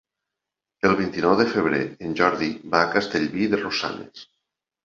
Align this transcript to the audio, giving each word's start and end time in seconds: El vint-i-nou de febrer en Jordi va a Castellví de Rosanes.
El 0.89 0.95
vint-i-nou 1.01 1.35
de 1.41 1.45
febrer 1.51 1.83
en 2.07 2.17
Jordi 2.21 2.49
va 2.73 2.81
a 2.87 2.91
Castellví 2.97 3.47
de 3.53 3.61
Rosanes. 3.63 4.27